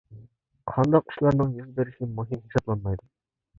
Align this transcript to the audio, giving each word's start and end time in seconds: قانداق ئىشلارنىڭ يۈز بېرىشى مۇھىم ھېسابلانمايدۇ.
قانداق 0.71 1.11
ئىشلارنىڭ 1.13 1.53
يۈز 1.59 1.69
بېرىشى 1.77 2.11
مۇھىم 2.17 2.43
ھېسابلانمايدۇ. 2.49 3.09